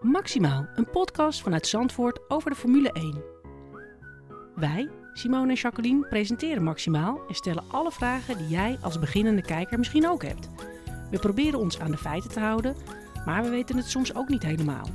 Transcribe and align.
Maximaal, 0.00 0.66
een 0.74 0.90
podcast 0.90 1.40
vanuit 1.40 1.66
Zandvoort 1.66 2.30
over 2.30 2.50
de 2.50 2.56
Formule 2.56 2.92
1. 2.92 3.22
Wij, 4.54 4.88
Simone 5.12 5.48
en 5.48 5.54
Jacqueline, 5.54 6.06
presenteren 6.08 6.62
Maximaal 6.62 7.20
en 7.28 7.34
stellen 7.34 7.64
alle 7.70 7.90
vragen 7.90 8.38
die 8.38 8.48
jij 8.48 8.78
als 8.82 8.98
beginnende 8.98 9.42
kijker 9.42 9.78
misschien 9.78 10.08
ook 10.08 10.22
hebt. 10.22 10.48
We 11.10 11.18
proberen 11.18 11.58
ons 11.58 11.80
aan 11.80 11.90
de 11.90 11.96
feiten 11.96 12.30
te 12.30 12.40
houden, 12.40 12.76
maar 13.24 13.42
we 13.42 13.48
weten 13.48 13.76
het 13.76 13.86
soms 13.86 14.14
ook 14.14 14.28
niet 14.28 14.42
helemaal. 14.42 14.88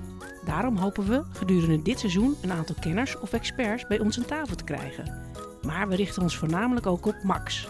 Daarom 0.45 0.77
hopen 0.77 1.07
we 1.07 1.23
gedurende 1.29 1.81
dit 1.81 1.99
seizoen 1.99 2.35
een 2.41 2.51
aantal 2.51 2.75
kenners 2.79 3.19
of 3.19 3.33
experts 3.33 3.87
bij 3.87 3.99
ons 3.99 4.17
aan 4.17 4.25
tafel 4.25 4.55
te 4.55 4.63
krijgen. 4.63 5.33
Maar 5.61 5.87
we 5.87 5.95
richten 5.95 6.21
ons 6.21 6.37
voornamelijk 6.37 6.85
ook 6.85 7.05
op 7.05 7.23
Max. 7.23 7.69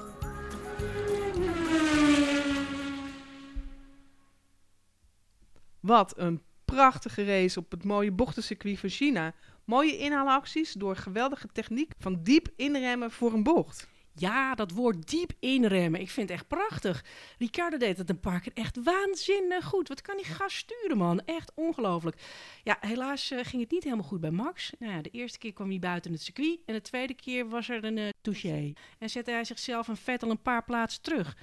Wat 5.79 6.13
een 6.17 6.41
prachtige 6.75 7.25
race 7.25 7.59
op 7.59 7.71
het 7.71 7.83
mooie 7.83 8.11
bochtencircuit 8.11 8.79
van 8.79 8.89
China. 8.89 9.33
Mooie 9.65 9.97
inhaalacties 9.97 10.73
door 10.73 10.95
geweldige 10.95 11.47
techniek 11.53 11.91
van 11.99 12.23
diep 12.23 12.47
inremmen 12.55 13.11
voor 13.11 13.33
een 13.33 13.43
bocht. 13.43 13.87
Ja, 14.13 14.55
dat 14.55 14.71
woord 14.71 15.09
diep 15.09 15.31
inremmen. 15.39 15.99
Ik 15.99 16.09
vind 16.09 16.29
het 16.29 16.37
echt 16.37 16.47
prachtig. 16.47 17.03
Ricardo 17.37 17.77
deed 17.77 17.97
het 17.97 18.09
een 18.09 18.19
paar 18.19 18.39
keer 18.39 18.51
echt 18.53 18.83
waanzinnig 18.83 19.65
goed. 19.65 19.87
Wat 19.87 20.01
kan 20.01 20.17
die 20.17 20.25
gas 20.25 20.55
sturen, 20.55 20.97
man? 20.97 21.21
Echt 21.25 21.51
ongelooflijk. 21.55 22.17
Ja, 22.63 22.77
helaas 22.79 23.31
eh, 23.31 23.39
ging 23.43 23.61
het 23.61 23.71
niet 23.71 23.83
helemaal 23.83 24.05
goed 24.05 24.21
bij 24.21 24.31
Max. 24.31 24.71
Nou 24.79 24.93
ja, 24.93 25.01
de 25.01 25.09
eerste 25.09 25.37
keer 25.37 25.53
kwam 25.53 25.69
hij 25.69 25.79
buiten 25.79 26.11
het 26.11 26.21
circuit. 26.21 26.59
En 26.65 26.73
de 26.73 26.81
tweede 26.81 27.13
keer 27.13 27.49
was 27.49 27.69
er 27.69 27.83
een 27.83 27.97
uh, 27.97 28.09
touché. 28.21 28.73
En 28.99 29.09
zette 29.09 29.31
hij 29.31 29.43
zichzelf 29.43 29.87
en 29.87 29.97
Vettel 29.97 30.29
een 30.29 30.41
paar 30.41 30.63
plaatsen 30.63 31.01
terug. 31.01 31.37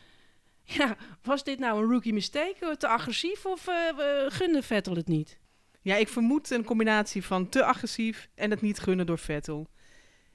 Ja, 0.79 0.97
was 1.23 1.45
dit 1.45 1.59
nou 1.59 1.83
een 1.83 1.91
rookie 1.91 2.13
mistake? 2.13 2.77
Te 2.79 2.89
agressief 2.89 3.47
of 3.47 3.69
uh, 3.69 3.75
gunde 4.29 4.63
Vettel 4.63 4.95
het 4.95 5.09
niet? 5.09 5.41
Ja, 5.83 5.97
ik 5.97 6.09
vermoed 6.09 6.51
een 6.51 6.65
combinatie 6.65 7.25
van 7.25 7.49
te 7.49 7.65
agressief 7.65 8.29
en 8.35 8.51
het 8.51 8.61
niet 8.61 8.79
gunnen 8.79 9.07
door 9.07 9.19
Vettel. 9.19 9.69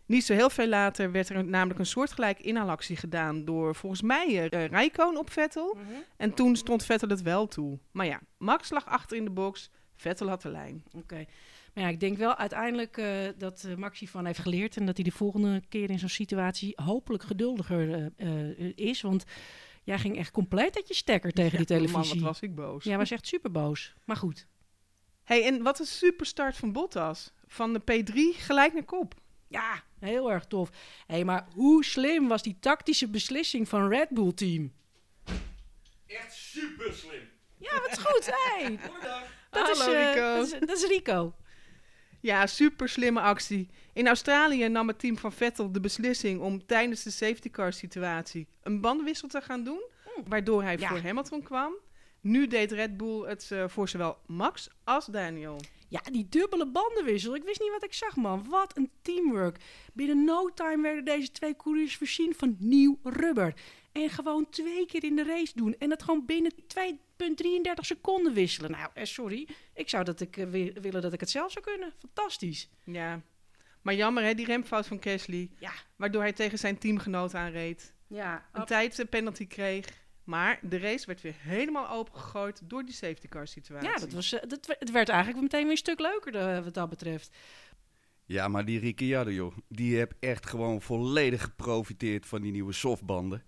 Niet 0.06 0.26
zo 0.26 0.34
heel 0.34 0.50
veel 0.50 0.68
later 0.68 1.12
werd 1.12 1.30
er 1.30 1.46
namelijk 1.46 1.80
een 1.80 1.86
soortgelijk 1.86 2.40
inhaalactie 2.40 2.96
gedaan 2.96 3.46
door 3.46 3.76
volgens 3.76 4.02
mij 4.02 4.28
uh, 4.28 4.66
Rijkoon 4.66 5.18
op 5.18 5.32
Vettel. 5.32 5.74
Mm 5.76 5.82
-hmm. 5.88 6.04
En 6.18 6.34
toen 6.34 6.56
stond 6.56 6.86
Vettel 6.86 7.10
het 7.10 7.22
wel 7.22 7.48
toe. 7.48 7.80
Maar 7.92 8.06
ja, 8.06 8.22
Max 8.38 8.70
lag 8.70 8.86
achter 8.86 9.18
in 9.18 9.24
de 9.24 9.32
box, 9.32 9.70
Vettel 9.96 10.28
had 10.28 10.42
de 10.42 10.50
lijn. 10.50 10.84
Oké. 10.88 10.98
Okay. 10.98 11.28
Maar 11.74 11.84
ja, 11.84 11.90
ik 11.90 12.00
denk 12.00 12.18
wel 12.18 12.36
uiteindelijk 12.36 12.98
uh, 12.98 13.08
dat 13.38 13.64
uh, 13.68 13.76
Max 13.76 14.00
hiervan 14.00 14.26
heeft 14.26 14.40
geleerd 14.40 14.78
en 14.78 14.86
dat 14.86 14.96
hij 14.96 15.06
de 15.06 15.12
volgende 15.12 15.62
keer 15.70 15.90
in 15.90 16.00
zo'n 16.00 16.10
situatie 16.10 16.74
hopelijk 16.84 17.24
geduldiger 17.24 18.12
is. 18.76 19.02
Want 19.02 19.26
jij 19.88 20.00
ging 20.00 20.18
echt 20.18 20.32
compleet 20.32 20.76
uit 20.76 20.88
je 20.88 20.94
stekker 20.94 21.32
tegen 21.32 21.52
ja, 21.52 21.58
die 21.58 21.66
televisie. 21.66 22.16
Man, 22.16 22.24
wat 22.24 22.28
was 22.28 22.42
ik 22.42 22.56
boos. 22.56 22.84
Ja, 22.84 22.98
was 22.98 23.12
echt 23.12 23.28
super 23.28 23.52
boos. 23.52 23.94
Maar 24.04 24.16
goed. 24.16 24.48
hey, 25.24 25.44
en 25.44 25.64
wat 25.64 25.80
een 25.80 25.86
superstart 25.86 26.58
van 26.58 26.72
Bottas. 26.72 27.32
Van 27.46 27.74
de 27.74 27.80
P3 27.80 28.40
gelijk 28.40 28.74
naar 28.74 28.84
kop. 28.84 29.14
Ja, 29.48 29.84
heel 30.00 30.32
erg 30.32 30.46
tof. 30.46 30.70
Hé, 30.70 31.16
hey, 31.16 31.26
maar 31.26 31.48
hoe 31.54 31.86
slim 31.86 32.28
was 32.28 32.44
die 32.44 32.58
tactische 32.60 33.10
beslissing 33.10 33.70
van 33.70 33.90
Red 33.90 34.10
Bull 34.10 34.34
team? 34.34 34.74
Echt 36.06 36.34
super 36.34 36.94
slim. 36.94 37.30
Ja, 37.58 37.82
wat 37.82 37.92
is 37.92 37.98
goed. 37.98 38.32
Hey. 38.36 38.80
Dat, 39.50 39.78
Hallo, 39.78 39.92
is, 39.92 39.98
uh, 39.98 40.14
Rico. 40.14 40.36
dat, 40.36 40.46
is, 40.46 40.68
dat 40.68 40.78
is 40.78 40.88
Rico. 40.88 41.36
Ja, 42.20 42.48
super 42.48 42.90
slimme 42.90 43.22
actie. 43.22 43.70
In 43.94 44.08
Australië 44.08 44.68
nam 44.70 44.88
het 44.88 45.00
team 45.00 45.18
van 45.18 45.32
Vettel 45.32 45.72
de 45.72 45.80
beslissing 45.80 46.42
om 46.42 46.66
tijdens 46.66 47.04
de 47.04 47.10
safety 47.10 47.50
car 47.50 47.74
situatie 47.74 48.48
een 48.64 48.82
bandenwissel 48.82 49.28
te 49.28 49.42
gaan 49.42 49.64
doen, 49.64 49.82
Hm. 50.16 50.30
waardoor 50.30 50.64
hij 50.64 50.78
Ja. 50.78 50.88
voor 50.88 51.00
Hamilton 51.00 51.44
kwam. 51.44 51.74
Nu 52.22 52.48
deed 52.48 52.72
Red 52.72 52.98
Bull 52.98 53.28
het 53.28 53.50
uh, 53.54 53.64
voor 53.68 53.90
zowel 53.90 54.18
Max 54.26 54.70
als 54.84 55.06
Daniel. 55.06 55.60
Ja, 55.90 56.02
die 56.12 56.28
dubbele 56.30 56.66
bandenwissel. 56.68 57.36
Ik 57.36 57.44
wist 57.44 57.60
niet 57.60 57.72
wat 57.72 57.84
ik 57.84 57.94
zag, 57.94 58.16
man. 58.16 58.46
Wat 58.50 58.78
een 58.78 58.92
teamwork. 59.02 59.58
Binnen 59.94 60.24
no 60.24 60.54
time 60.54 60.82
werden 60.82 61.06
deze 61.06 61.32
twee 61.32 61.56
coureurs 61.56 61.96
voorzien 61.98 62.34
van 62.38 62.56
nieuw 62.60 63.00
rubber. 63.04 63.54
En 64.04 64.10
gewoon 64.10 64.50
twee 64.50 64.86
keer 64.86 65.04
in 65.04 65.16
de 65.16 65.24
race 65.24 65.52
doen. 65.56 65.76
En 65.80 65.90
dat 65.90 66.04
gewoon 66.04 66.26
binnen 66.26 66.52
2,33 66.68 67.86
seconden 67.86 68.34
wisselen. 68.34 68.72
Nou, 68.72 68.90
eh, 68.94 69.04
sorry. 69.06 69.48
Ik 69.74 69.90
zou 69.90 70.04
dat 70.04 70.20
ik, 70.22 70.38
eh, 70.38 70.46
wi- 70.50 70.74
willen 70.82 71.02
dat 71.02 71.14
ik 71.14 71.20
het 71.20 71.30
zelf 71.30 71.52
zou 71.52 71.66
kunnen. 71.66 71.94
Fantastisch. 72.00 72.70
Ja. 72.84 73.22
Maar 73.82 73.96
jammer 73.96 74.24
hè, 74.24 74.34
die 74.34 74.46
remfout 74.46 74.88
van 74.88 75.00
Kesley, 75.00 75.50
Ja, 75.60 75.72
waardoor 75.96 76.22
hij 76.22 76.34
tegen 76.34 76.58
zijn 76.60 76.78
teamgenoot 76.78 77.34
aanreed. 77.36 77.94
ja. 78.08 78.50
Een 78.54 78.66
tijdpenalty 78.66 79.48
kreeg. 79.48 80.06
Maar 80.24 80.60
de 80.62 80.78
race 80.78 81.06
werd 81.06 81.22
weer 81.22 81.36
helemaal 81.38 81.90
opengegooid 81.90 82.62
door 82.64 82.84
die 82.86 82.94
safety 82.94 83.28
car 83.28 83.48
situatie. 83.48 83.90
Ja, 83.90 83.96
dat 83.96 84.12
was, 84.12 84.34
eh, 84.34 84.50
dat, 84.50 84.76
het 84.80 84.92
werd 84.92 85.10
eigenlijk 85.10 85.42
meteen 85.42 85.62
weer 85.62 85.72
een 85.72 85.78
stuk 85.78 86.00
leuker 86.00 86.36
eh, 86.36 86.64
wat 86.64 86.74
dat 86.74 86.90
betreft. 86.90 87.36
Ja, 88.26 88.48
maar 88.48 88.66
die 88.66 88.80
Ricciardo, 88.80 89.32
joh, 89.32 89.58
die 89.68 89.96
heeft 89.96 90.14
echt 90.20 90.46
gewoon 90.46 90.82
volledig 90.82 91.42
geprofiteerd 91.42 92.26
van 92.26 92.42
die 92.42 92.52
nieuwe 92.52 92.74
softbanden. 92.74 93.44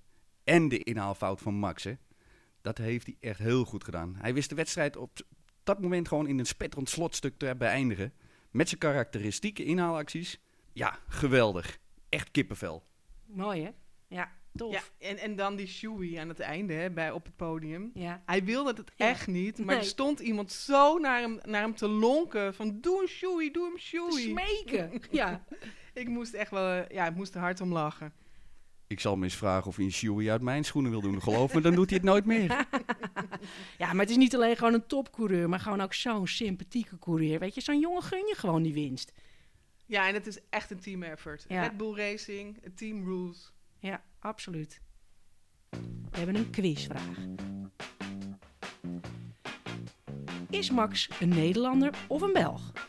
En 0.49 0.67
de 0.69 0.83
inhaalfout 0.83 1.41
van 1.41 1.53
Max, 1.53 1.83
hè. 1.83 1.93
Dat 2.61 2.77
heeft 2.77 3.05
hij 3.05 3.15
echt 3.19 3.39
heel 3.39 3.65
goed 3.65 3.83
gedaan. 3.83 4.15
Hij 4.17 4.33
wist 4.33 4.49
de 4.49 4.55
wedstrijd 4.55 4.97
op 4.97 5.17
dat 5.63 5.81
moment 5.81 6.07
gewoon 6.07 6.27
in 6.27 6.39
een 6.39 6.45
spetterend 6.45 6.89
slotstuk 6.89 7.37
te 7.37 7.55
beëindigen. 7.57 8.13
Met 8.51 8.67
zijn 8.69 8.79
karakteristieke 8.79 9.63
inhaalacties. 9.63 10.39
Ja, 10.73 10.99
geweldig. 11.07 11.77
Echt 12.09 12.31
kippenvel. 12.31 12.83
Mooi, 13.25 13.63
hè? 13.63 13.69
Ja, 14.07 14.31
tof. 14.55 14.73
Ja, 14.73 15.07
en, 15.07 15.17
en 15.17 15.35
dan 15.35 15.55
die 15.55 15.67
shoei 15.67 16.15
aan 16.15 16.29
het 16.29 16.39
einde 16.39 16.73
hè, 16.73 16.91
bij, 16.91 17.11
op 17.11 17.25
het 17.25 17.35
podium. 17.35 17.91
ja. 17.93 18.23
Hij 18.25 18.43
wilde 18.43 18.73
het 18.73 18.91
Ja. 18.95 19.07
echt 19.07 19.27
niet, 19.27 19.57
maar 19.57 19.65
Nee. 19.67 19.77
er 19.77 19.83
stond 19.83 20.19
iemand 20.19 20.51
zo 20.51 20.97
naar 20.97 21.19
hem, 21.19 21.39
naar 21.43 21.61
hem 21.61 21.75
te 21.75 21.87
lonken 21.87 22.53
van 22.53 22.77
doe 22.81 23.01
een 23.01 23.07
shoei, 23.07 23.51
doe 23.51 23.65
een 23.65 23.75
Te 23.75 23.81
shoei. 23.81 24.21
smeken. 24.29 25.01
ja. 25.11 25.43
Ik 25.93 26.07
moest 26.07 26.33
echt 26.33 26.51
wel, 26.51 26.93
ja, 26.93 27.07
ik 27.07 27.15
moest 27.15 27.33
er 27.35 27.39
hard 27.41 27.61
om 27.61 27.71
lachen. 27.73 28.13
Ik 28.89 28.99
zal 28.99 29.13
hem 29.13 29.23
eens 29.23 29.35
vragen 29.35 29.67
of 29.67 29.75
hij 29.75 29.85
een 29.85 30.29
uit 30.29 30.41
mijn 30.41 30.63
schoenen 30.63 30.91
wil 30.91 31.01
doen. 31.01 31.21
Geloof 31.21 31.53
me, 31.53 31.61
dan 31.61 31.75
doet 31.75 31.89
hij 31.89 31.97
het 31.97 32.07
nooit 32.07 32.25
meer. 32.25 32.47
Ja, 33.77 33.93
maar 33.93 34.01
het 34.01 34.09
is 34.09 34.17
niet 34.17 34.35
alleen 34.35 34.57
gewoon 34.57 34.73
een 34.73 34.87
topcoureur, 34.87 35.49
maar 35.49 35.59
gewoon 35.59 35.81
ook 35.81 35.93
zo'n 35.93 36.27
sympathieke 36.27 36.99
coureur. 36.99 37.39
Weet 37.39 37.55
je, 37.55 37.61
zo'n 37.61 37.79
jongen 37.79 38.01
gun 38.01 38.27
je 38.27 38.35
gewoon 38.37 38.63
die 38.63 38.73
winst. 38.73 39.11
Ja, 39.85 40.07
en 40.07 40.13
het 40.13 40.27
is 40.27 40.39
echt 40.49 40.71
een 40.71 40.79
team 40.79 41.03
effort. 41.03 41.45
Ja. 41.47 41.61
Red 41.61 41.77
Bull 41.77 41.95
Racing, 41.95 42.57
het 42.61 42.77
team 42.77 43.03
rules. 43.03 43.53
Ja, 43.79 44.03
absoluut. 44.19 44.81
We 46.11 46.17
hebben 46.17 46.35
een 46.35 46.49
quizvraag. 46.49 47.17
Is 50.49 50.71
Max 50.71 51.09
een 51.19 51.29
Nederlander 51.29 51.93
of 52.07 52.21
een 52.21 52.33
Belg? 52.33 52.88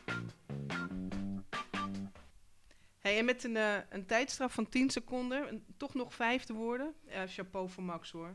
Hey, 3.10 3.18
en 3.18 3.24
met 3.24 3.44
een, 3.44 3.56
eh, 3.56 3.74
een 3.88 4.06
tijdstraf 4.06 4.52
van 4.52 4.68
10 4.68 4.90
seconden, 4.90 5.48
en 5.48 5.64
toch 5.76 5.94
nog 5.94 6.14
vijf 6.14 6.44
te 6.44 6.52
worden. 6.52 6.94
Ja, 7.08 7.26
chapeau 7.26 7.68
voor 7.68 7.82
Max 7.82 8.10
hoor. 8.10 8.34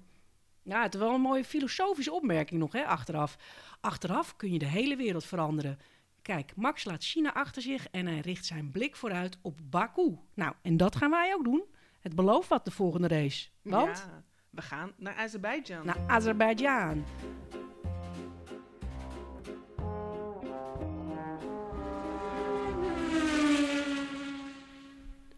Ja, 0.64 0.82
het 0.82 0.94
is 0.94 1.00
wel 1.00 1.14
een 1.14 1.22
mooie 1.22 1.44
filosofische 1.44 2.12
opmerking 2.12 2.60
nog, 2.60 2.72
hè, 2.74 2.86
achteraf. 2.86 3.38
Achteraf 3.82 4.36
kun 4.36 4.52
je 4.52 4.60
de 4.60 4.66
hele 4.66 4.96
wereld 4.96 5.26
veranderen. 5.26 5.80
Kijk, 6.22 6.56
Max 6.56 6.84
laat 6.84 7.04
China 7.04 7.34
achter 7.34 7.62
zich 7.62 7.88
en 7.90 8.06
hij 8.06 8.20
richt 8.20 8.46
zijn 8.46 8.72
blik 8.72 8.96
vooruit 8.96 9.38
op 9.42 9.60
Baku. 9.64 10.18
Nou, 10.34 10.54
en 10.62 10.78
dat 10.78 10.96
gaan 10.96 11.10
wij 11.12 11.34
ook 11.34 11.44
doen. 11.44 11.64
Het 12.00 12.16
belooft 12.16 12.50
wat 12.50 12.66
de 12.66 12.72
volgende 12.72 13.08
race. 13.08 13.50
Want 13.62 13.98
Ja, 13.98 14.24
we 14.50 14.62
gaan 14.62 14.92
naar 14.98 15.16
Azerbeidzjan. 15.16 15.86
naar 15.86 16.00
Azerbeidzjan. 16.08 17.06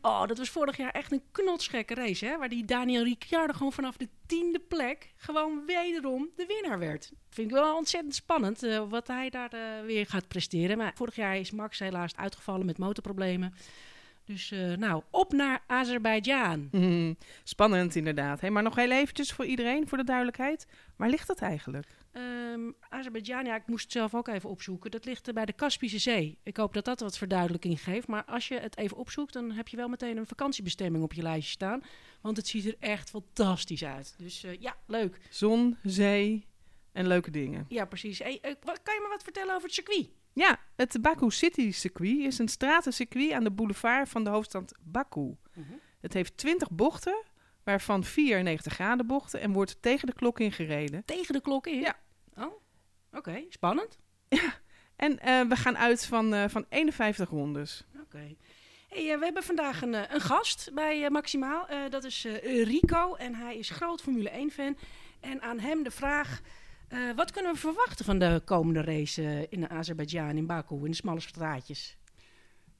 Oh, 0.08 0.28
dat 0.28 0.38
was 0.38 0.50
vorig 0.50 0.78
jaar 0.78 0.92
echt 0.92 1.12
een 1.12 1.22
knotsgekke 1.32 1.94
race, 1.94 2.26
hè? 2.26 2.38
Waar 2.38 2.50
die 2.50 2.66
Daniel 2.66 3.04
Ricciardo 3.04 3.54
gewoon 3.54 3.74
vanaf 3.74 3.98
de 3.98 4.08
tiende 4.26 4.60
plek 4.60 5.14
gewoon 5.16 5.66
wederom 5.66 6.30
de 6.36 6.46
winnaar 6.46 6.80
werd. 6.80 7.12
Vind 7.30 7.50
ik 7.50 7.56
wel 7.56 7.76
ontzettend 7.76 8.16
spannend 8.16 8.64
eh, 8.64 8.90
wat 8.90 9.08
hij 9.08 9.30
daar 9.30 9.54
eh, 9.54 9.86
weer 9.86 10.06
gaat 10.06 10.28
presteren. 10.28 10.78
Maar 10.78 10.92
vorig 10.96 11.16
jaar 11.16 11.38
is 11.38 11.52
Max 11.52 11.80
helaas 11.80 12.16
uitgevallen 12.16 12.66
met 12.66 12.78
motorproblemen. 12.78 13.54
Dus 14.26 14.52
eh, 14.52 14.74
nou, 14.74 15.04
op 15.10 15.32
naar 15.32 15.64
Azerbeidzjan. 15.68 16.68
Mhm, 16.72 17.14
Spannend 17.44 17.96
inderdaad. 17.96 18.42
Hey, 18.42 18.50
maar 18.50 18.64
nog 18.64 18.76
heel 18.76 18.92
eventjes 18.92 19.32
voor 19.32 19.46
iedereen, 19.46 19.88
voor 19.88 19.98
de 19.98 20.04
duidelijkheid. 20.04 20.68
Waar 20.96 21.10
ligt 21.10 21.28
dat 21.28 21.40
eigenlijk? 21.40 21.88
Ehm 22.18 22.72
Azerbeidzjan, 22.90 23.46
ja, 23.46 23.56
ik 23.56 23.68
moest 23.68 23.84
het 23.84 23.92
zelf 23.92 24.16
ook 24.16 24.28
even 24.28 24.50
opzoeken. 24.50 24.92
Dat 24.92 25.06
ligt 25.06 25.34
bij 25.34 25.46
de 25.46 25.54
Kaspische 25.54 25.98
Zee. 26.00 26.38
Ik 26.44 26.58
hoop 26.58 26.74
dat 26.74 26.86
dat 26.86 27.00
wat 27.00 27.18
verduidelijking 27.18 27.84
geeft. 27.84 28.08
Maar 28.08 28.26
als 28.26 28.48
je 28.48 28.60
het 28.60 28.78
even 28.78 28.98
opzoekt, 28.98 29.34
dan 29.34 29.52
heb 29.52 29.68
je 29.68 29.78
wel 29.78 29.88
meteen 29.88 30.18
een 30.18 30.28
vakantiebestemming 30.28 31.04
op 31.04 31.14
je 31.14 31.22
lijstje 31.22 31.52
staan. 31.52 31.82
Want 32.22 32.38
het 32.38 32.48
ziet 32.48 32.66
er 32.66 32.76
echt 32.80 33.10
fantastisch 33.10 33.84
uit. 33.84 34.16
Dus 34.18 34.44
eh, 34.44 34.60
ja, 34.60 34.76
leuk. 34.88 35.20
Zon, 35.30 35.78
zee 35.84 36.46
en 36.92 37.08
leuke 37.08 37.32
dingen. 37.32 37.66
Ja, 37.70 37.86
precies. 37.86 38.20
Hey, 38.20 38.40
eh, 38.42 38.52
kan 38.62 38.94
je 38.94 39.00
me 39.02 39.08
wat 39.10 39.24
vertellen 39.24 39.54
over 39.54 39.66
het 39.66 39.74
circuit? 39.74 40.10
Ja, 40.34 40.60
het 40.76 41.02
Baku 41.02 41.32
City 41.32 41.72
circuit 41.72 42.20
is 42.20 42.40
een 42.40 42.48
stratencircuit 42.48 43.32
aan 43.32 43.44
de 43.44 43.52
boulevard 43.52 44.10
van 44.10 44.24
de 44.24 44.30
hoofdstad 44.30 44.74
Baku. 44.82 45.36
Het 46.00 46.14
heeft 46.14 46.38
20 46.38 46.72
bochten, 46.72 47.24
waarvan 47.64 48.04
4 48.04 48.44
90 48.44 48.74
graden 48.74 49.08
bochten 49.08 49.40
en 49.40 49.52
wordt 49.52 49.82
tegen 49.82 50.08
de 50.08 50.14
klok 50.14 50.40
ingereden. 50.40 51.06
Tegen 51.06 51.34
de 51.34 51.42
klok 51.42 51.68
in? 51.68 51.80
Ja. 51.80 51.96
Oh, 52.38 52.62
oké. 53.12 53.46
Spannend. 53.50 54.00
En 54.96 55.20
eh, 55.20 55.42
we 55.42 55.56
gaan 55.56 55.78
uit 55.78 56.06
van, 56.06 56.34
eh, 56.34 56.50
van 56.50 56.66
51 56.70 57.30
rondes. 57.30 57.86
Oké. 58.02 58.36
Hey, 58.90 59.12
eh, 59.12 59.20
we 59.20 59.24
hebben 59.24 59.44
vandaag 59.44 59.82
een, 59.82 60.14
een 60.14 60.22
gast 60.22 60.72
bij 60.74 61.10
Maximaal. 61.10 61.68
Eh, 61.68 61.90
dat 61.90 62.04
is 62.04 62.28
Rico 62.44 63.16
en 63.16 63.36
hij 63.36 63.58
is 63.58 63.70
groot 63.70 64.02
Formule 64.02 64.30
1-fan. 64.30 64.78
En 65.20 65.42
aan 65.42 65.60
hem 65.60 65.84
de 65.84 65.92
vraag, 65.92 66.42
eh, 66.88 67.00
wat 67.16 67.32
kunnen 67.32 67.54
we 67.54 67.60
verwachten 67.60 68.06
van 68.06 68.20
de 68.20 68.42
komende 68.46 68.82
race 68.82 69.48
in 69.50 69.70
Azerbeidzjan, 69.70 70.38
in 70.38 70.46
Baku, 70.46 70.76
in 70.76 70.92
de 70.92 70.94
smalle 70.94 71.20
straatjes? 71.20 71.98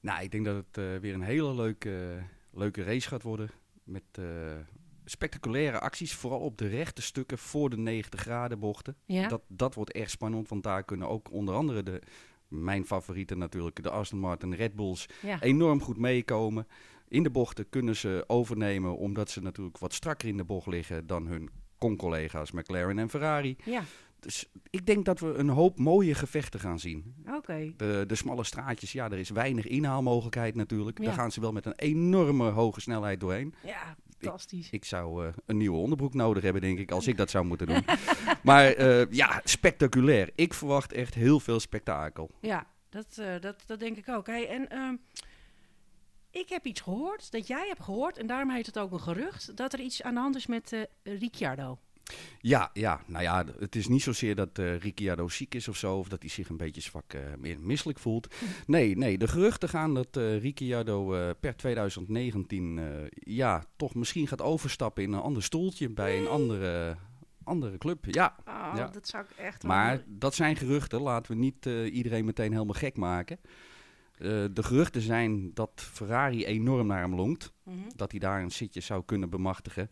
Nou, 0.00 0.22
ik 0.22 0.30
denk 0.30 0.44
dat 0.44 0.56
het 0.56 0.78
eh, 0.78 0.96
weer 0.96 1.14
een 1.14 1.22
hele 1.22 1.54
leuke, 1.54 2.22
leuke 2.52 2.82
race 2.82 3.08
gaat 3.08 3.22
worden. 3.22 3.50
Met 3.82 4.02
eh, 4.12 4.24
spectaculaire 5.08 5.78
acties, 5.80 6.14
vooral 6.14 6.40
op 6.40 6.58
de 6.58 6.66
rechte 6.66 7.02
stukken 7.02 7.38
voor 7.38 7.70
de 7.70 7.76
90 7.76 8.20
graden 8.20 8.58
bochten. 8.58 8.96
Ja? 9.04 9.28
Dat, 9.28 9.42
dat 9.48 9.74
wordt 9.74 9.92
echt 9.92 10.10
spannend, 10.10 10.48
want 10.48 10.62
daar 10.62 10.84
kunnen 10.84 11.08
ook 11.08 11.32
onder 11.32 11.54
andere 11.54 11.82
de, 11.82 12.02
mijn 12.48 12.86
favorieten 12.86 13.38
natuurlijk, 13.38 13.82
de 13.82 13.90
Aston 13.90 14.18
Martin 14.18 14.54
Red 14.54 14.74
Bulls, 14.76 15.06
ja. 15.22 15.40
enorm 15.42 15.82
goed 15.82 15.98
meekomen. 15.98 16.66
In 17.08 17.22
de 17.22 17.30
bochten 17.30 17.68
kunnen 17.68 17.96
ze 17.96 18.24
overnemen, 18.26 18.96
omdat 18.96 19.30
ze 19.30 19.42
natuurlijk 19.42 19.78
wat 19.78 19.94
strakker 19.94 20.28
in 20.28 20.36
de 20.36 20.44
bocht 20.44 20.66
liggen 20.66 21.06
dan 21.06 21.26
hun 21.26 21.50
con-collega's 21.78 22.50
McLaren 22.52 22.98
en 22.98 23.08
Ferrari. 23.10 23.56
Ja, 23.64 23.82
Dus 24.20 24.50
ik 24.70 24.86
denk 24.86 25.04
dat 25.04 25.20
we 25.20 25.34
een 25.34 25.48
hoop 25.48 25.78
mooie 25.78 26.14
gevechten 26.14 26.60
gaan 26.60 26.78
zien. 26.78 27.14
oké. 27.36 27.72
De, 27.76 28.04
de 28.06 28.14
smalle 28.14 28.44
straatjes, 28.44 28.92
ja, 28.92 29.10
er 29.10 29.18
is 29.18 29.30
weinig 29.30 29.66
inhaalmogelijkheid 29.66 30.54
natuurlijk. 30.54 30.98
Ja. 30.98 31.04
Daar 31.04 31.14
gaan 31.14 31.32
ze 31.32 31.40
wel 31.40 31.52
met 31.52 31.66
een 31.66 31.76
enorme 31.76 32.50
hoge 32.50 32.80
snelheid 32.80 33.20
doorheen. 33.20 33.54
Ja, 33.64 33.96
fantastisch. 34.18 34.70
Ik 34.70 34.84
zou 34.84 35.26
eh, 35.26 35.32
een 35.46 35.56
nieuwe 35.56 35.78
onderbroek 35.78 36.14
nodig 36.14 36.42
hebben, 36.42 36.62
denk 36.62 36.78
ik, 36.78 36.90
als 36.90 37.06
ik 37.06 37.16
dat 37.16 37.30
zou 37.30 37.44
moeten 37.44 37.66
doen. 37.66 37.84
maar 38.42 38.72
eh, 38.72 39.10
ja, 39.10 39.40
spectaculair. 39.44 40.30
Ik 40.34 40.54
verwacht 40.54 40.92
echt 40.92 41.14
heel 41.14 41.40
veel 41.40 41.60
spektakel. 41.60 42.30
Ja, 42.40 42.66
dat, 42.88 43.18
eh, 43.18 43.40
dat, 43.40 43.62
dat 43.66 43.80
denk 43.80 43.96
ik 43.96 44.08
ook. 44.08 44.26
Hey, 44.26 44.48
en 44.48 44.68
ehm, 44.68 44.94
ik 46.30 46.48
heb 46.48 46.64
iets 46.64 46.80
gehoord, 46.80 47.30
dat 47.30 47.46
jij 47.46 47.66
hebt 47.68 47.82
gehoord, 47.82 48.18
en 48.18 48.26
daarom 48.26 48.50
heet 48.50 48.66
het 48.66 48.78
ook 48.78 48.92
een 48.92 49.00
gerucht, 49.00 49.56
dat 49.56 49.72
er 49.72 49.80
iets 49.80 50.02
aan 50.02 50.14
de 50.14 50.20
hand 50.20 50.36
is 50.36 50.46
met 50.46 50.88
Ricciardo. 51.02 51.78
Ja, 52.40 52.70
ja, 52.72 53.00
nou 53.06 53.22
ja, 53.22 53.44
het 53.58 53.76
is 53.76 53.88
niet 53.88 54.02
zozeer 54.02 54.34
dat 54.34 54.58
eh 54.58 54.78
Ricciardo 54.78 55.28
ziek 55.28 55.54
is 55.54 55.68
of 55.68 55.76
zo, 55.76 55.96
of 55.98 56.08
dat 56.08 56.20
hij 56.20 56.30
zich 56.30 56.48
een 56.48 56.56
beetje 56.56 56.80
zwak 56.80 57.12
eh, 57.12 57.20
meer 57.38 57.60
misselijk 57.60 57.98
voelt. 57.98 58.34
Nee, 58.66 58.96
nee, 58.96 59.18
de 59.18 59.28
geruchten 59.28 59.68
gaan 59.68 59.94
dat 59.94 60.16
eh 60.16 60.40
Ricciardo 60.40 61.08
per 61.40 61.56
2019 61.56 62.78
eh, 62.78 62.84
ja, 63.10 63.64
toch 63.76 63.94
misschien 63.94 64.26
gaat 64.28 64.42
overstappen 64.42 65.02
in 65.02 65.12
een 65.12 65.20
ander 65.20 65.42
stoeltje 65.42 65.90
bij 65.90 66.18
een 66.18 66.28
andere, 66.28 66.96
andere 67.44 67.78
club. 67.78 68.04
Ja, 68.10 68.36
Oh, 68.46 68.72
Ja. 68.76 68.86
dat 68.86 69.08
zou 69.08 69.24
ik 69.24 69.36
echt 69.36 69.62
maar 69.62 70.02
dat 70.06 70.34
zijn 70.34 70.56
geruchten, 70.56 71.00
laten 71.02 71.32
we 71.32 71.38
niet 71.38 71.66
iedereen 71.92 72.24
meteen 72.24 72.52
helemaal 72.52 72.74
gek 72.74 72.96
maken. 72.96 73.38
De 74.52 74.62
geruchten 74.62 75.00
zijn 75.00 75.54
dat 75.54 75.70
Ferrari 75.74 76.44
enorm 76.46 76.86
naar 76.86 77.00
hem 77.00 77.14
longt 77.14 77.52
Mhm. 77.62 77.76
dat 77.96 78.10
hij 78.10 78.20
daar 78.20 78.42
een 78.42 78.50
zitje 78.50 78.80
zou 78.80 79.02
kunnen 79.04 79.30
bemachtigen. 79.30 79.88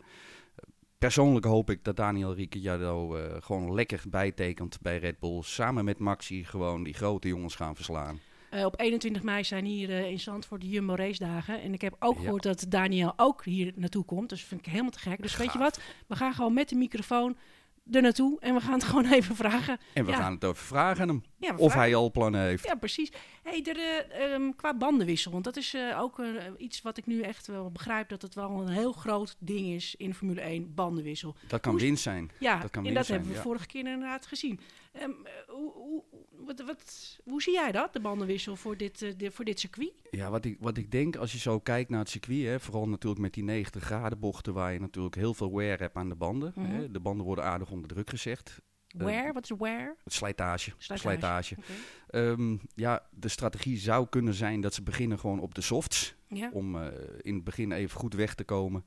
Persoonlijk 0.97 1.45
hoop 1.45 1.69
ik 1.69 1.83
dat 1.83 1.95
Daniel 1.95 2.33
Ricciardo 2.35 3.15
eh, 3.15 3.35
gewoon 3.39 3.73
lekker 3.73 4.01
bijtekent 4.09 4.77
bij 4.81 4.97
Red 4.97 5.19
Bull. 5.19 5.41
Samen 5.41 5.85
met 5.85 5.99
Maxi 5.99 6.43
gewoon 6.43 6.83
die 6.83 6.93
grote 6.93 7.27
jongens 7.27 7.55
gaan 7.55 7.75
verslaan. 7.75 8.19
Eh, 8.49 8.65
op 8.65 8.79
21 8.79 9.23
mei 9.23 9.43
zijn 9.43 9.65
hier 9.65 9.89
eh, 9.89 10.09
in 10.09 10.19
Zandvoort 10.19 10.61
de 10.61 10.67
Jumbo 10.67 10.95
Race 10.95 11.19
Dagen. 11.23 11.61
En 11.61 11.73
ik 11.73 11.81
heb 11.81 11.95
ook 11.99 12.15
Ja. 12.15 12.21
gehoord 12.21 12.43
dat 12.43 12.65
Daniel 12.69 13.13
ook 13.15 13.45
hier 13.45 13.73
naartoe 13.75 14.05
komt. 14.05 14.29
Dus 14.29 14.43
vind 14.43 14.59
ik 14.61 14.67
helemaal 14.67 14.91
te 14.91 14.99
gek. 14.99 15.21
Dus 15.21 15.37
weet 15.37 15.53
je 15.53 15.59
wat? 15.59 15.79
We 16.07 16.15
gaan 16.15 16.33
gewoon 16.33 16.53
met 16.53 16.69
de 16.69 16.75
microfoon 16.75 17.37
er 17.91 18.01
naartoe. 18.01 18.39
En 18.39 18.53
we 18.53 18.61
gaan 18.61 18.73
het 18.73 18.83
gewoon 18.91 19.05
even 19.11 19.35
vragen. 19.35 19.77
En 19.93 20.05
we 20.05 20.11
Ja. 20.11 20.17
gaan 20.17 20.33
het 20.33 20.45
over 20.45 20.65
vragen 20.65 21.07
hem. 21.07 21.23
Ja, 21.37 21.49
Of 21.51 21.57
vragen- 21.57 21.79
hij 21.79 21.95
al 21.95 22.11
plannen 22.11 22.41
heeft. 22.41 22.65
Ja, 22.65 22.75
precies. 22.75 23.11
Hey, 23.43 23.61
de, 23.61 23.73
de, 23.73 24.05
ehm, 24.13 24.51
qua 24.55 24.73
bandenwissel, 24.77 25.31
want 25.31 25.43
dat 25.43 25.57
is 25.57 25.73
eh, 25.73 25.99
ook 26.01 26.19
eh, 26.19 26.27
iets 26.57 26.81
wat 26.81 26.97
ik 26.97 27.05
nu 27.05 27.21
echt 27.21 27.47
wel 27.47 27.71
begrijp... 27.71 28.09
dat 28.09 28.21
het 28.21 28.35
wel 28.35 28.49
een 28.61 28.69
heel 28.69 28.91
groot 28.93 29.35
ding 29.39 29.67
is 29.67 29.95
in 29.95 30.13
Formule 30.13 30.41
1, 30.41 30.73
bandenwissel. 30.73 31.35
Dat 31.47 31.61
kan 31.61 31.77
winst 31.77 32.03
zijn. 32.03 32.31
Ja, 32.39 32.59
Dat 32.59 32.71
kan 32.71 32.85
en 32.85 32.93
dat 32.93 33.05
zijn, 33.05 33.17
hebben 33.17 33.35
we 33.35 33.41
ja. 33.43 33.47
vorige 33.49 33.65
keer 33.67 33.85
inderdaad 33.85 34.25
gezien. 34.25 34.59
Ehm, 34.93 35.09
eh, 35.09 35.31
hoe, 35.47 35.71
hoe, 35.73 36.03
wat, 36.47 36.65
wat, 36.65 37.19
hoe 37.23 37.41
zie 37.41 37.53
jij 37.53 37.71
dat, 37.71 37.93
de 37.93 37.99
bandenwissel 37.99 38.55
voor 38.55 38.77
dit, 38.77 39.01
eh, 39.01 39.29
voor 39.31 39.45
dit 39.45 39.59
circuit? 39.59 39.93
Ja, 40.11 40.29
wat 40.29 40.45
ik, 40.45 40.57
wat 40.59 40.77
ik 40.77 40.91
denk 40.91 41.15
als 41.15 41.31
je 41.31 41.37
zo 41.37 41.59
kijkt 41.59 41.89
naar 41.89 41.99
het 41.99 42.09
circuit, 42.09 42.45
hè, 42.45 42.59
vooral 42.59 42.87
natuurlijk 42.87 43.21
met 43.21 43.33
die 43.33 43.43
90 43.43 43.83
graden 43.83 44.19
bochten 44.19 44.53
waar 44.53 44.73
je 44.73 44.79
natuurlijk 44.79 45.15
heel 45.15 45.33
veel 45.33 45.55
wear 45.55 45.79
hebt 45.79 45.95
aan 45.95 46.09
de 46.09 46.15
banden. 46.15 46.51
Mhm. 46.55 46.71
hè. 46.71 46.91
De 46.91 46.99
banden 46.99 47.25
worden 47.25 47.43
aardig 47.43 47.71
onder 47.71 47.89
druk 47.89 48.09
gezet. 48.09 48.61
Eh, 48.87 49.03
Where? 49.03 49.33
Wat 49.33 49.43
is 49.43 49.57
where? 49.57 49.95
Het 50.03 50.13
slijtage. 50.13 50.73
Slijtage. 50.77 51.07
slijtage. 51.07 51.55
Ehm, 52.07 52.57
ja, 52.75 53.07
de 53.11 53.27
strategie 53.27 53.77
zou 53.77 54.07
kunnen 54.09 54.33
zijn 54.33 54.61
dat 54.61 54.73
ze 54.73 54.83
beginnen 54.83 55.19
gewoon 55.19 55.39
op 55.39 55.55
de 55.55 55.61
softs. 55.61 56.15
Ja. 56.29 56.49
om 56.53 56.75
eh, 56.75 56.87
in 57.21 57.35
het 57.35 57.43
begin 57.43 57.71
even 57.71 57.99
goed 57.99 58.13
weg 58.13 58.35
te 58.35 58.43
komen. 58.43 58.85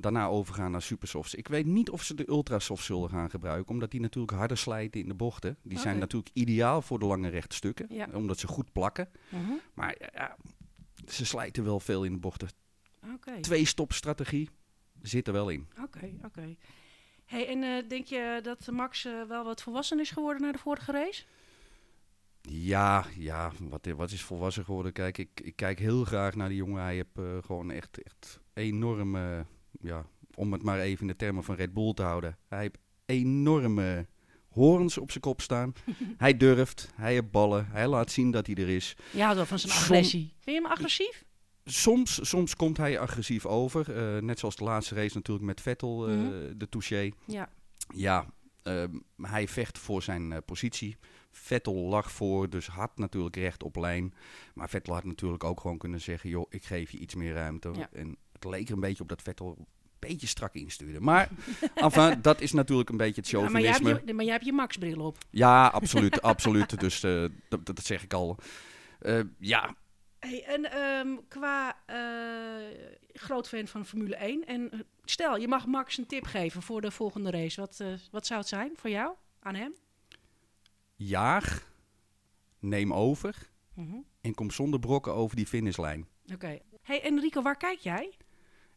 Daarna 0.00 0.26
overgaan 0.26 0.70
naar 0.70 0.82
supersofts. 0.82 1.34
Ik 1.34 1.48
weet 1.48 1.66
niet 1.66 1.90
of 1.90 2.02
ze 2.02 2.14
de 2.14 2.28
ultrasofts 2.28 2.86
zullen 2.86 3.08
gaan 3.10 3.30
gebruiken, 3.30 3.70
omdat 3.70 3.90
die 3.90 4.00
natuurlijk 4.00 4.36
harder 4.36 4.56
slijten 4.56 5.00
in 5.00 5.08
de 5.08 5.14
bochten. 5.14 5.56
Die 5.62 5.78
zijn 5.78 5.98
natuurlijk 5.98 6.30
ideaal 6.34 6.82
voor 6.82 6.98
de 6.98 7.04
lange 7.06 7.28
rechte 7.28 7.56
stukken, 7.56 7.86
Ja. 7.88 8.08
omdat 8.12 8.38
ze 8.38 8.46
goed 8.46 8.72
plakken. 8.72 9.08
Mhm. 9.28 9.52
Maar 9.74 9.96
ja, 10.14 10.36
ze 11.06 11.26
slijten 11.26 11.64
wel 11.64 11.80
veel 11.80 12.04
in 12.04 12.12
de 12.12 12.18
bochten. 12.18 12.48
Oké, 13.14 13.40
Twee 13.40 13.64
stop 13.64 13.92
strategie 13.92 14.48
zit 15.02 15.26
er 15.26 15.32
wel 15.32 15.48
in. 15.48 15.68
oké, 15.82 16.12
oké. 16.24 16.56
Hey, 17.24 17.48
en 17.48 17.62
eh, 17.62 17.88
denk 17.88 18.06
je 18.06 18.40
dat 18.42 18.70
Max 18.70 19.04
eh, 19.04 19.22
wel 19.28 19.44
wat 19.44 19.62
volwassen 19.62 20.00
is 20.00 20.10
geworden 20.10 20.42
na 20.42 20.52
de 20.52 20.58
vorige 20.58 20.92
race? 20.92 21.24
Ja, 22.42 23.04
ja, 23.16 23.52
wat, 23.60 23.86
wat 23.96 24.10
is 24.10 24.22
volwassen 24.22 24.64
geworden? 24.64 24.92
Kijk, 24.92 25.18
ik, 25.18 25.40
ik 25.42 25.56
kijk 25.56 25.78
heel 25.78 26.04
graag 26.04 26.34
naar 26.34 26.48
die 26.48 26.56
jongen. 26.56 26.82
Hij 26.82 26.94
heeft 26.94 27.08
eh, 27.18 27.38
gewoon 27.44 27.70
echt, 27.70 28.02
echt 28.02 28.40
enorme, 28.54 29.46
ja, 29.80 30.06
om 30.34 30.52
het 30.52 30.62
maar 30.62 30.78
even 30.80 31.00
in 31.00 31.06
de 31.06 31.16
termen 31.16 31.44
van 31.44 31.54
Red 31.54 31.72
Bull 31.74 31.94
te 31.94 32.02
houden. 32.02 32.38
Hij 32.48 32.60
heeft 32.60 32.78
enorme 33.06 34.06
horens 34.48 34.98
op 34.98 35.10
zijn 35.10 35.22
kop 35.22 35.40
staan. 35.40 35.72
hij 36.16 36.36
durft, 36.36 36.90
hij 36.94 37.12
heeft 37.12 37.30
ballen, 37.30 37.66
hij 37.70 37.86
laat 37.88 38.10
zien 38.10 38.30
dat 38.30 38.46
hij 38.46 38.54
er 38.56 38.68
is. 38.68 38.96
Ja, 39.12 39.34
wel 39.34 39.46
van 39.46 39.58
zijn 39.58 39.72
Som- 39.72 39.82
agressie. 39.82 40.32
Vind 40.38 40.56
je 40.56 40.62
hem 40.62 40.70
agressief? 40.72 41.24
Soms, 41.64 42.28
soms 42.28 42.56
komt 42.56 42.76
hij 42.76 42.98
agressief 42.98 43.46
over. 43.46 43.96
eh, 43.96 44.22
net 44.22 44.38
zoals 44.38 44.56
de 44.56 44.64
laatste 44.64 44.94
race 44.94 45.16
natuurlijk 45.16 45.46
met 45.46 45.60
Vettel, 45.60 46.08
eh, 46.08 46.14
Mhm. 46.16 46.58
de 46.58 46.68
touché. 46.68 47.10
Ja. 47.26 47.48
Ja, 47.94 48.26
ehm, 48.62 48.94
hij 49.22 49.48
vecht 49.48 49.78
voor 49.78 50.02
zijn 50.02 50.32
eh, 50.32 50.38
positie. 50.44 50.96
Vettel 51.30 51.74
lag 51.74 52.12
voor, 52.12 52.50
dus 52.50 52.66
had 52.66 52.98
natuurlijk 52.98 53.36
recht 53.36 53.62
op 53.62 53.76
lijn. 53.76 54.14
Maar 54.54 54.68
Vettel 54.68 54.94
had 54.94 55.04
natuurlijk 55.04 55.44
ook 55.44 55.60
gewoon 55.60 55.78
kunnen 55.78 56.00
zeggen... 56.00 56.30
joh, 56.30 56.46
ik 56.48 56.64
geef 56.64 56.90
je 56.90 56.98
iets 56.98 57.14
meer 57.14 57.32
ruimte. 57.34 57.70
Ja. 57.76 57.88
En 57.92 58.16
het 58.40 58.50
leek 58.50 58.68
er 58.68 58.74
een 58.74 58.80
beetje 58.80 59.02
op 59.02 59.08
dat 59.08 59.22
Vettel 59.22 59.54
een 59.58 59.66
beetje 59.98 60.26
strak 60.26 60.54
instuurde. 60.54 61.00
Maar 61.00 61.28
enfin, 61.74 62.22
dat 62.22 62.40
is 62.40 62.52
natuurlijk 62.52 62.88
een 62.88 62.96
beetje 62.96 63.20
het 63.20 63.30
Ja, 63.30 63.38
maar, 63.38 63.50
jij 63.50 63.60
chauvinisme. 63.60 63.88
hebt 63.94 64.08
je, 64.08 64.14
maar 64.14 64.24
jij 64.24 64.32
hebt 64.32 64.44
je 64.44 64.52
Max-bril 64.52 65.00
op. 65.00 65.18
Ja, 65.30 65.66
absoluut, 65.66 66.22
absoluut. 66.32 66.80
Dus 66.80 67.02
eh, 67.02 67.24
dat, 67.48 67.66
dat 67.66 67.84
zeg 67.84 68.02
ik 68.02 68.12
al. 68.12 68.36
Eh, 68.98 69.20
ja, 69.38 69.74
Hey, 70.20 70.44
en 70.44 70.70
ehm, 70.72 71.16
qua 71.28 71.76
eh, 71.86 72.78
groot 73.12 73.48
fan 73.48 73.66
van 73.66 73.86
Formule 73.86 74.16
1. 74.16 74.46
En 74.46 74.86
stel, 75.04 75.36
je 75.36 75.48
mag 75.48 75.66
Max 75.66 75.98
een 75.98 76.06
tip 76.06 76.24
geven 76.24 76.62
voor 76.62 76.80
de 76.80 76.90
volgende 76.90 77.30
race. 77.30 77.60
Wat, 77.60 77.80
eh, 77.80 77.92
wat 78.10 78.26
zou 78.26 78.40
het 78.40 78.48
zijn 78.48 78.72
voor 78.76 78.90
jou, 78.90 79.14
aan 79.40 79.54
hem? 79.54 79.74
jaag, 80.96 81.72
neem 82.58 82.92
over... 82.92 83.48
Mhm. 83.74 83.96
en 84.20 84.34
kom 84.34 84.50
zonder 84.50 84.80
brokken 84.80 85.14
over 85.14 85.36
die 85.36 85.46
finishlijn. 85.46 86.06
Oké. 86.32 86.58
Hey, 86.82 87.02
en 87.02 87.20
Rico, 87.20 87.42
waar 87.42 87.56
kijk 87.56 87.78
jij? 87.78 88.16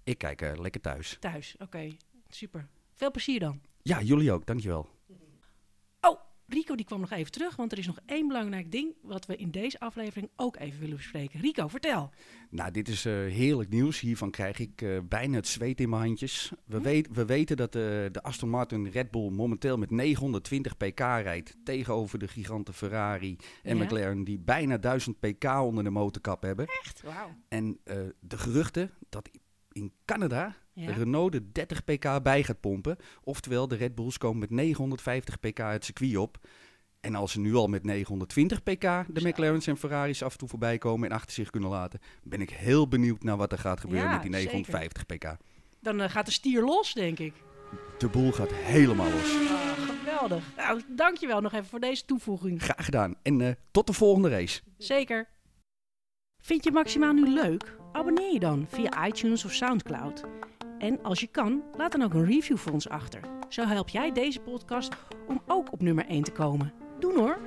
Ik 0.03 0.17
kijk 0.17 0.41
eh, 0.41 0.51
lekker 0.59 0.81
thuis. 0.81 1.17
Thuis. 1.19 1.55
Oké, 1.59 1.95
super. 2.29 2.67
Veel 2.93 3.11
plezier 3.11 3.39
dan. 3.39 3.61
Ja, 3.81 4.01
jullie 4.01 4.31
ook, 4.31 4.45
dankjewel. 4.45 4.89
Oh, 6.01 6.19
Rico 6.47 6.75
die 6.75 6.85
kwam 6.85 6.99
nog 6.99 7.11
even 7.11 7.31
terug, 7.31 7.55
want 7.55 7.71
er 7.71 7.77
is 7.77 7.87
nog 7.87 7.99
één 8.05 8.27
belangrijk 8.27 8.71
ding 8.71 8.95
wat 9.01 9.25
we 9.25 9.35
in 9.35 9.51
deze 9.51 9.79
aflevering 9.79 10.29
ook 10.35 10.57
even 10.57 10.79
willen 10.79 10.95
bespreken. 10.95 11.39
Rico, 11.39 11.67
vertel. 11.67 12.09
Nou, 12.49 12.71
dit 12.71 12.87
is 12.87 13.05
eh, 13.05 13.13
heerlijk 13.13 13.69
nieuws. 13.69 13.99
Hiervan 13.99 14.31
krijg 14.31 14.59
ik 14.59 14.81
eh, 14.81 14.97
bijna 15.09 15.35
het 15.35 15.47
zweet 15.47 15.79
in 15.79 15.89
mijn 15.89 16.01
handjes. 16.01 16.51
We, 16.65 16.81
weet, 16.81 17.07
we 17.11 17.25
weten 17.25 17.57
dat 17.57 17.71
de 17.71 18.19
Aston 18.21 18.49
Martin 18.49 18.87
Red 18.87 19.11
Bull 19.11 19.29
momenteel 19.29 19.77
met 19.77 19.91
920 19.91 20.77
pk 20.77 20.99
rijdt. 20.99 21.55
Tegenover 21.63 22.19
de 22.19 22.27
giganten 22.27 22.73
Ferrari 22.73 23.37
en 23.63 23.77
Ja. 23.77 23.83
McLaren 23.83 24.23
die 24.23 24.39
bijna 24.39 24.77
1000 24.77 25.19
pk 25.19 25.43
onder 25.43 25.83
de 25.83 25.89
motorkap 25.89 26.41
hebben. 26.41 26.65
Echt? 26.65 27.01
Wauw. 27.01 27.29
En 27.47 27.79
de 28.19 28.37
geruchten 28.37 28.91
dat 29.09 29.29
in 29.73 29.91
Canada 30.05 30.55
Ja. 30.73 30.91
Renault 30.91 31.31
de 31.31 31.51
30 31.51 31.83
pk 31.83 32.23
bij 32.23 32.43
gaat 32.43 32.59
pompen. 32.59 32.97
Oftewel, 33.23 33.67
de 33.67 33.75
Red 33.75 33.95
Bulls 33.95 34.17
komen 34.17 34.39
met 34.39 34.49
950 34.49 35.39
pk 35.39 35.57
het 35.57 35.85
circuit 35.85 36.17
op. 36.17 36.37
En 37.01 37.15
als 37.15 37.31
ze 37.31 37.39
nu 37.39 37.55
al 37.55 37.67
met 37.67 37.83
920 37.83 38.63
pk 38.63 38.81
de 38.81 39.19
Zo. 39.19 39.27
McLaren's 39.27 39.67
en 39.67 39.77
Ferraris 39.77 40.23
af 40.23 40.31
en 40.31 40.37
toe 40.37 40.49
voorbij 40.49 40.77
komen 40.77 41.09
en 41.09 41.15
achter 41.15 41.33
zich 41.33 41.49
kunnen 41.49 41.69
laten, 41.69 41.99
ben 42.23 42.41
ik 42.41 42.49
heel 42.49 42.87
benieuwd 42.87 43.23
naar 43.23 43.37
wat 43.37 43.51
er 43.51 43.57
gaat 43.57 43.79
gebeuren 43.79 44.07
Ja, 44.07 44.13
met 44.13 44.21
die 44.21 44.31
950 44.31 45.05
pk. 45.05 45.37
Dan 45.81 46.01
eh, 46.01 46.09
gaat 46.09 46.25
de 46.25 46.31
stier 46.31 46.61
los, 46.63 46.93
denk 46.93 47.19
ik. 47.19 47.33
De 47.97 48.07
boel 48.07 48.31
gaat 48.31 48.53
helemaal 48.53 49.11
los. 49.11 49.35
Ah, 49.35 49.71
geweldig. 49.71 50.03
Geweldig. 50.13 50.43
Nou, 50.55 50.81
dankjewel 50.87 51.41
nog 51.41 51.53
even 51.53 51.65
voor 51.65 51.79
deze 51.79 52.05
toevoeging. 52.05 52.61
Graag 52.61 52.85
gedaan. 52.85 53.15
En 53.21 53.41
eh, 53.41 53.51
tot 53.71 53.87
de 53.87 53.93
volgende 53.93 54.29
race. 54.29 54.61
Zeker. 54.77 55.27
Vind 56.43 56.63
je 56.63 56.71
Maximaal 56.71 57.13
nu 57.13 57.27
leuk? 57.27 57.75
Abonneer 57.91 58.33
je 58.33 58.39
dan 58.39 58.65
via 58.69 59.07
iTunes 59.07 59.45
of 59.45 59.51
Soundcloud. 59.51 60.23
En 60.77 61.03
als 61.03 61.19
je 61.19 61.27
kan, 61.27 61.63
laat 61.77 61.91
dan 61.91 62.01
ook 62.01 62.13
een 62.13 62.25
review 62.25 62.57
voor 62.57 62.71
ons 62.71 62.89
achter. 62.89 63.19
Zo 63.49 63.65
help 63.65 63.89
jij 63.89 64.11
deze 64.11 64.39
podcast 64.39 64.93
om 65.27 65.41
ook 65.47 65.71
op 65.71 65.81
nummer 65.81 66.05
1 66.05 66.23
te 66.23 66.31
komen. 66.31 66.73
Doen 66.99 67.15
hoor! 67.15 67.39